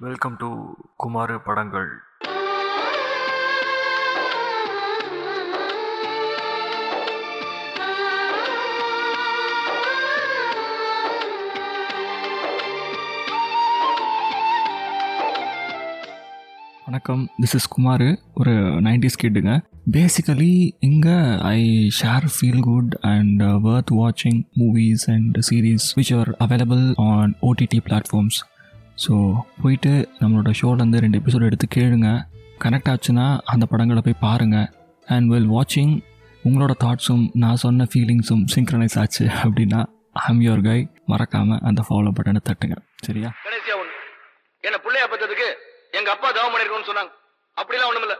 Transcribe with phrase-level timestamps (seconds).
[0.00, 0.48] Welcome to
[0.96, 1.90] Kumar படங்கள்
[16.86, 18.04] வணக்கம் this is Kumar
[18.34, 19.52] ஒரு நைன்டிஸ் கிட்டுங்க
[19.90, 20.50] பேசிக்கலி
[20.80, 21.16] இங்கே
[21.50, 21.60] I
[21.98, 28.38] share feel good and worth வாட்சிங் movies and series which are available on OTT platforms
[29.02, 29.14] so
[29.62, 32.08] போயிட்டு நம்மளோட ஷோலேருந்து ரெண்டு எபிசோடு எடுத்து கேளுங்க.
[32.64, 34.68] கனெக்ட் ஆச்சுன்னா அந்த படங்களை போய் பாருங்கள்
[35.08, 35.94] அண்ட் வெல் வாட்சிங்
[36.44, 39.80] உங்களோட தாட்ஸும் நான் சொன்ன ஃபீலிங்ஸும் சிங்க்ரனைஸ் ஆச்சு அப்படின்னா
[40.28, 40.78] ஐம் யுவர் கை
[41.12, 42.76] மறக்காமல் அந்த ஃபாலோ பட்டனை தட்டுங்க.
[43.06, 43.30] சரியா?
[44.64, 45.48] என்ன பிள்ளையா பத்ததுக்கு
[45.98, 47.12] எங்கள் அப்பா தவம் பண்ணிருக்கோன்னு சொன்னாங்க.
[47.56, 48.18] அப்படிலாம் ஒன்றும் இல்லை